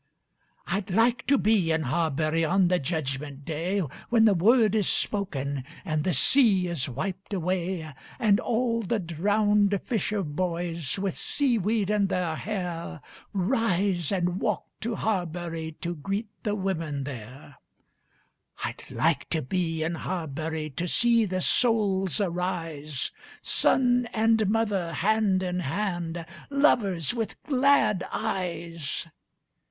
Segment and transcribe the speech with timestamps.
[0.65, 5.63] "I'd like to be in Harbury on the Judgment Day, When the word is spoken
[5.85, 12.07] and the sea is wiped away,"And all the drowned fisher boys, with sea weed in
[12.07, 12.99] their hair,
[13.31, 20.71] Rise and walk to Harbury to greet the women there."I'd like to be in Harbury
[20.77, 23.11] to see the souls arise,
[23.43, 29.05] Son and mother hand in hand, lovers with glad eyes.